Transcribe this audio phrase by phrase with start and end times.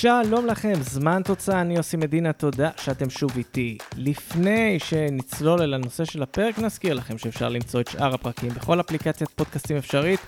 [0.00, 3.78] שלום לכם, זמן תוצאה, אני יוסי מדינה, תודה שאתם שוב איתי.
[3.96, 9.30] לפני שנצלול אל הנושא של הפרק, נזכיר לכם שאפשר למצוא את שאר הפרקים בכל אפליקציית
[9.30, 10.20] פודקאסטים אפשרית,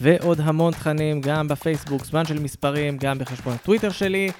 [0.00, 4.30] ועוד המון תכנים, גם בפייסבוק, זמן של מספרים, גם בחשבון הטוויטר שלי.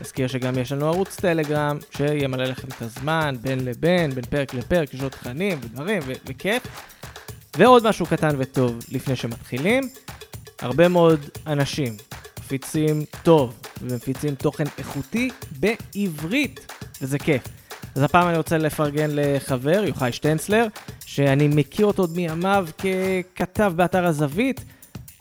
[0.00, 4.94] נזכיר שגם יש לנו ערוץ טלגרם, שימלא לכם את הזמן בין לבין, בין פרק לפרק,
[4.94, 6.62] יש עוד תכנים ודברים וכיף.
[7.56, 9.88] ועוד משהו קטן וטוב לפני שמתחילים,
[10.60, 11.96] הרבה מאוד אנשים
[12.38, 15.30] מפיצים טוב ומפיצים תוכן איכותי
[15.60, 17.42] בעברית, וזה כיף.
[17.94, 20.66] אז הפעם אני רוצה לפרגן לחבר, יוחאי שטנצלר,
[21.06, 24.64] שאני מכיר אותו עוד מימיו ככתב באתר הזווית.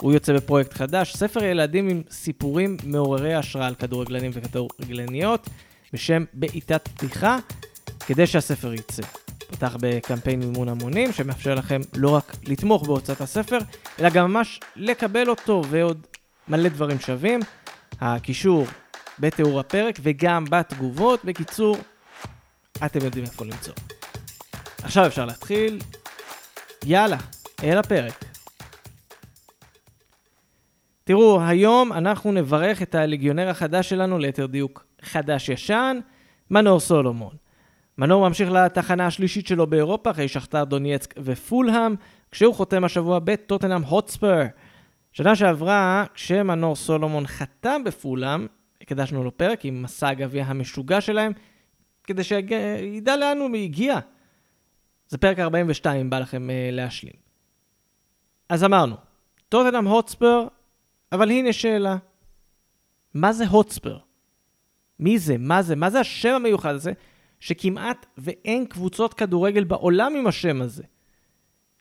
[0.02, 5.50] הוא יוצא בפרויקט חדש, ספר ילדים עם סיפורים מעוררי השראה על כדורגלנים וכדורגלניות,
[5.94, 7.38] בשם בעיטת פתיחה,
[8.08, 9.04] כדי שהספר יצא.
[9.50, 13.58] פותח בקמפיין מימון המונים, שמאפשר לכם לא רק לתמוך בהוצאת הספר,
[14.00, 16.06] אלא גם ממש לקבל אותו ועוד
[16.48, 17.40] מלא דברים שווים.
[18.02, 18.66] הקישור
[19.20, 21.26] בתיאור הפרק וגם בתגובות.
[21.26, 21.78] בקיצור,
[22.86, 23.74] אתם יודעים איפה למצוא.
[24.84, 25.80] עכשיו אפשר להתחיל.
[26.86, 27.18] יאללה,
[27.64, 28.26] אל הפרק.
[31.04, 36.00] תראו, היום אנחנו נברך את הליגיונר החדש שלנו, ליתר דיוק חדש-ישן,
[36.52, 37.36] מנור סולומון.
[37.98, 41.96] מנור ממשיך לתחנה השלישית שלו באירופה, אחרי שכתר דונייצק ופולהאם,
[42.32, 44.42] כשהוא חותם השבוע בטוטנאם הוטספר.
[45.20, 48.48] שנה שעברה, כשמנור סולומון חתם בפולאם,
[48.82, 51.32] הקדשנו לו פרק עם מסע הגביע המשוגע שלהם,
[52.04, 54.00] כדי שידע לאן הוא הגיע.
[55.08, 57.14] זה פרק 42, אם בא לכם uh, להשלים.
[58.50, 58.96] אז אמרנו,
[59.50, 60.48] טוטנאם הוטספר,
[61.12, 61.98] אבל הנה שאלה.
[63.14, 63.98] מה זה הוטספר?
[65.00, 65.38] מי זה?
[65.38, 65.76] מה זה?
[65.76, 66.92] מה זה השם המיוחד הזה,
[67.40, 70.84] שכמעט ואין קבוצות כדורגל בעולם עם השם הזה?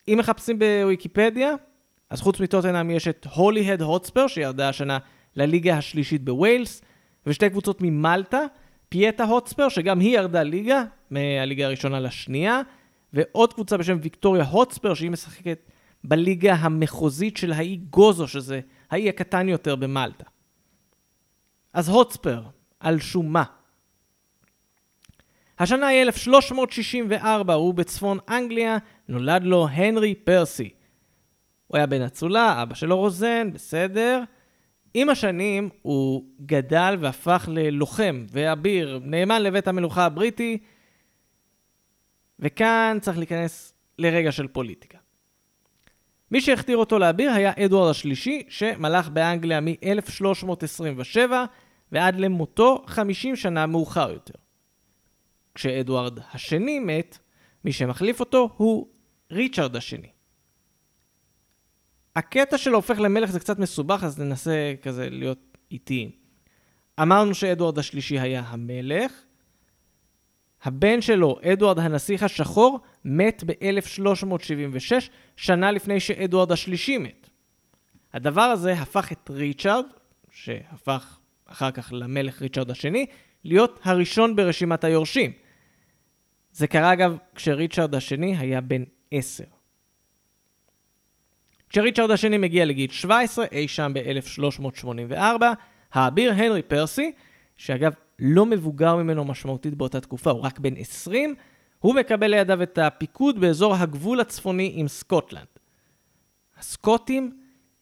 [0.09, 1.55] אם מחפשים בוויקיפדיה,
[2.11, 4.99] אז חוץ מטוטנאם יש את הולי הד הוטספר, שירדה השנה
[5.37, 6.83] לליגה השלישית בווילס,
[7.27, 8.41] ושתי קבוצות ממלטה,
[8.89, 12.61] פייטה הוטספר, שגם היא ירדה ליגה, מהליגה הראשונה לשנייה,
[13.13, 15.71] ועוד קבוצה בשם ויקטוריה הוטספר, שהיא משחקת
[16.05, 18.61] בליגה המחוזית של האי גוזו, שזה
[18.91, 20.25] האי הקטן יותר במלטה.
[21.73, 22.43] אז הוטספר,
[22.81, 23.45] על שום מה?
[25.59, 30.71] השנה היא 1364, הוא בצפון אנגליה, נולד לו הנרי פרסי.
[31.69, 34.23] הוא היה בן אצולה, אבא שלו רוזן, בסדר.
[34.95, 40.59] עם השנים הוא גדל והפך ללוחם ואביר, נאמן לבית המלוכה הבריטי,
[42.39, 44.99] וכאן צריך להיכנס לרגע של פוליטיקה.
[46.31, 51.33] מי שהכתיר אותו לאביר היה אדוארד השלישי, שמלך באנגליה מ-1327
[51.93, 54.35] ועד למותו 50 שנה מאוחר יותר.
[55.55, 57.19] כשאדוארד השני מת,
[57.65, 58.89] מי שמחליף אותו הוא
[59.33, 60.09] ריצ'רד השני.
[62.17, 66.11] הקטע שלו הופך למלך זה קצת מסובך, אז ננסה כזה להיות איטיים.
[67.03, 69.13] אמרנו שאדוארד השלישי היה המלך.
[70.63, 74.93] הבן שלו, אדוארד הנסיך השחור, מת ב-1376,
[75.37, 77.31] שנה לפני שאדוארד השלישי מת.
[78.13, 79.85] הדבר הזה הפך את ריצ'רד,
[80.31, 83.07] שהפך אחר כך למלך ריצ'רד השני,
[83.45, 85.33] להיות הראשון ברשימת היורשים.
[86.53, 89.58] זה קרה אגב כשריצ'רד השני היה בן עשר.
[91.71, 95.15] כשריצ'רד השני מגיע לגיל 17, אי שם ב-1384,
[95.93, 97.13] האביר הנרי פרסי,
[97.57, 101.35] שאגב לא מבוגר ממנו משמעותית באותה תקופה, הוא רק בן 20,
[101.79, 105.47] הוא מקבל לידיו את הפיקוד באזור הגבול הצפוני עם סקוטלנד.
[106.59, 107.33] הסקוטים,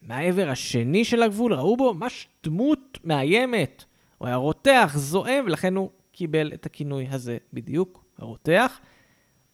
[0.03, 3.84] מהעבר השני של הגבול, ראו בו ממש דמות מאיימת.
[4.18, 8.80] הוא היה רותח, זועם, ולכן הוא קיבל את הכינוי הזה בדיוק, הרותח.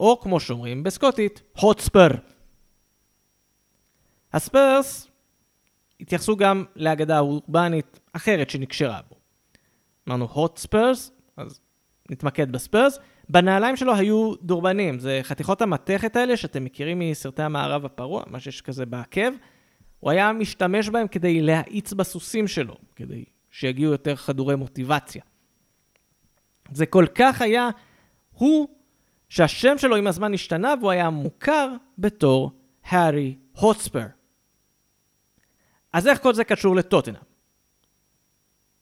[0.00, 2.08] או כמו שאומרים בסקוטית, הוטספר.
[4.32, 5.08] הספרס
[6.00, 9.16] התייחסו גם להגדה אורבנית אחרת שנקשרה בו.
[10.08, 11.60] אמרנו hot ספרס, אז
[12.10, 12.98] נתמקד בספרס.
[13.28, 18.60] בנעליים שלו היו דורבנים, זה חתיכות המתכת האלה שאתם מכירים מסרטי המערב הפרוע, מה שיש
[18.60, 19.30] כזה בעקב.
[20.00, 25.22] הוא היה משתמש בהם כדי להאיץ בסוסים שלו, כדי שיגיעו יותר חדורי מוטיבציה.
[26.72, 27.68] זה כל כך היה
[28.30, 28.68] הוא,
[29.28, 31.68] שהשם שלו עם הזמן השתנה והוא היה מוכר
[31.98, 32.50] בתור
[32.84, 34.06] הארי הוטספר.
[35.92, 37.22] אז איך כל זה קשור לטוטנאם?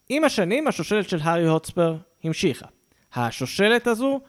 [0.09, 2.67] עם השנים השושלת של הארי הוטספר המשיכה.
[3.15, 4.21] השושלת הזו,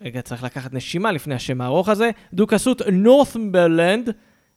[0.00, 4.10] רגע צריך לקחת נשימה לפני השם הארוך הזה, דוכסות נורת'מברלנד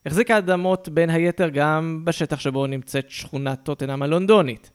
[0.06, 4.72] החזיקה אדמות בין היתר גם בשטח שבו נמצאת שכונת טוטנאם הלונדונית.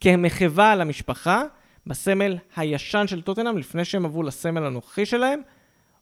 [0.00, 1.42] כמחווה למשפחה,
[1.86, 5.40] בסמל הישן של טוטנאם, לפני שהם עברו לסמל הנוכחי שלהם,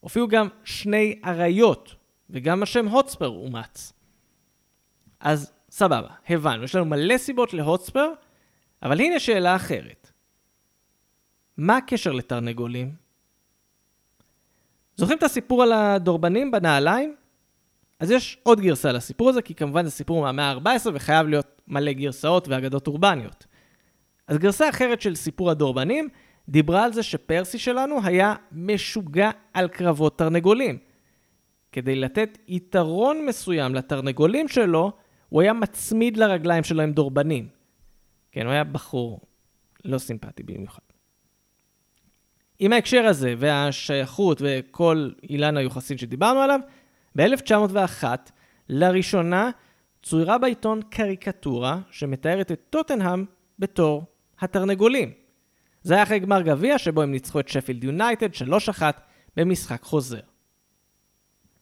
[0.01, 1.95] הופיעו גם שני אריות,
[2.31, 3.93] וגם השם הוטספר אומץ.
[5.23, 8.13] אז סבבה, הבנו, יש לנו מלא סיבות להוטספר,
[8.83, 10.13] אבל הנה שאלה אחרת.
[11.57, 12.95] מה הקשר לתרנגולים?
[14.97, 17.17] זוכרים את הסיפור על הדורבנים בנעליים?
[18.01, 21.93] אז יש עוד גרסה לסיפור הזה, כי כמובן זה סיפור מהמאה ה-14 וחייב להיות מלא
[21.93, 23.47] גרסאות ואגדות אורבניות.
[24.27, 26.09] אז גרסה אחרת של סיפור הדורבנים
[26.49, 30.79] דיברה על זה שפרסי שלנו היה משוגע על קרבות תרנגולים.
[31.73, 34.93] כדי לתת יתרון מסוים לתרנגולים שלו,
[35.33, 37.49] הוא היה מצמיד לרגליים שלו עם דורבנים.
[38.33, 39.21] כן, הוא היה בחור
[39.85, 40.83] לא סימפטי במיוחד.
[42.59, 46.61] עם ההקשר הזה והשייכות וכל אילן היוחסין שדיברנו עליו,
[47.17, 48.05] ב-1901,
[48.69, 49.51] לראשונה
[50.03, 53.25] צוירה בעיתון קריקטורה שמתארת את טוטנהאם
[53.59, 54.05] בתור
[54.41, 55.13] התרנגולים.
[55.83, 58.29] זה היה אחרי גמר גביע שבו הם ניצחו את שפילד יונייטד
[58.79, 58.83] 3-1
[59.37, 60.21] במשחק חוזר.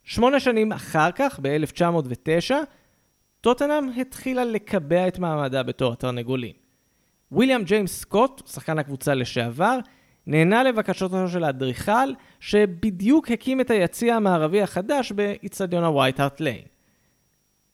[0.04, 2.54] שמונה שנים אחר כך, ב-1909,
[3.40, 6.54] טוטנאם התחילה לקבע את מעמדה בתור התרנגולים.
[7.32, 9.78] ויליאם ג'יימס סקוט, שחקן הקבוצה לשעבר,
[10.26, 16.64] נענה לבקשתו של האדריכל, שבדיוק הקים את היציע המערבי החדש באיצטדיון הווייט-הארט ליין.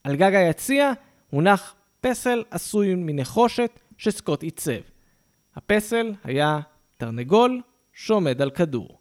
[0.05, 0.93] על גג היציע
[1.31, 4.81] הונח פסל עשוי מנחושת שסקוט עיצב.
[5.57, 6.61] הפסל היה
[6.97, 7.61] תרנגול
[7.93, 8.99] שעומד על כדור.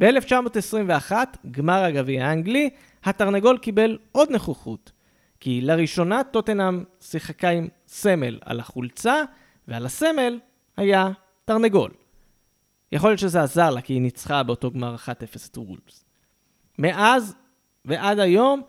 [0.00, 1.12] ב-1921,
[1.50, 2.70] גמר הגביע האנגלי,
[3.04, 4.92] התרנגול קיבל עוד נוכחות,
[5.40, 9.22] כי לראשונה טוטנאם שיחקה עם סמל על החולצה,
[9.68, 10.38] ועל הסמל
[10.76, 11.08] היה
[11.44, 11.90] תרנגול.
[12.92, 15.08] יכול להיות שזה עזר לה, כי היא ניצחה באותו גמר 1-0
[15.50, 16.04] את וולפס.
[16.78, 17.34] מאז
[17.84, 18.62] ועד היום,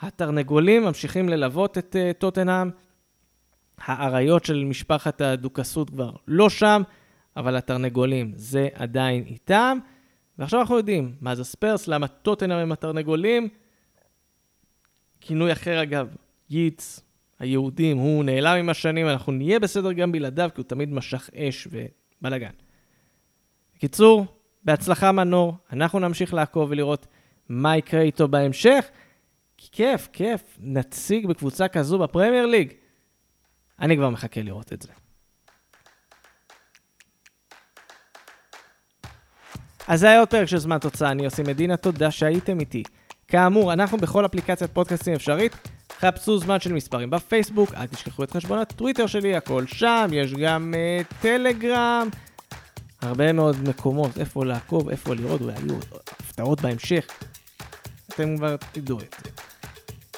[0.00, 2.70] התרנגולים ממשיכים ללוות את uh, טוטנאם.
[3.78, 6.82] האריות של משפחת הדוכסות כבר לא שם,
[7.36, 9.78] אבל התרנגולים זה עדיין איתם.
[10.38, 13.48] ועכשיו אנחנו יודעים מה זה ספרס, למה טוטנאם הם התרנגולים.
[15.28, 16.08] כינוי אחר אגב,
[16.50, 17.00] ייטס,
[17.38, 21.68] היהודים, הוא נעלם עם השנים, אנחנו נהיה בסדר גם בלעדיו, כי הוא תמיד משך אש
[21.70, 22.50] ובלאגן.
[23.76, 24.26] בקיצור,
[24.64, 27.06] בהצלחה מנור, אנחנו נמשיך לעקוב ולראות
[27.48, 28.84] מה יקרה איתו בהמשך.
[29.56, 32.72] כי כיף, כיף, נציג בקבוצה כזו בפרמייר ליג.
[33.80, 34.92] אני כבר מחכה לראות את זה.
[39.88, 42.82] אז זה היה עוד פרק של זמן תוצאה, אני יוסי מדינה, תודה שהייתם איתי.
[43.28, 45.52] כאמור, אנחנו בכל אפליקציית פודקאסטים אפשרית,
[46.00, 50.74] חפשו זמן של מספרים בפייסבוק, אל תשכחו את חשבון הטוויטר שלי, הכל שם, יש גם
[50.74, 52.08] uh, טלגרם,
[53.02, 55.78] הרבה מאוד מקומות, איפה לעקוב, איפה לראות, אולי היו
[56.20, 57.06] הפתעות בהמשך.
[58.08, 59.30] אתם כבר תדעו את זה.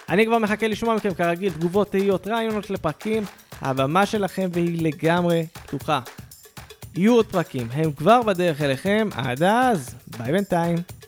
[0.08, 3.22] אני כבר מחכה לשמוע מכם כרגיל תגובות, תהיות, רעיונות לפרקים,
[3.60, 6.00] הבמה שלכם והיא לגמרי פתוחה.
[6.94, 10.99] יהיו עוד פרקים, הם כבר בדרך אליכם, עד אז, ביי בינתיים.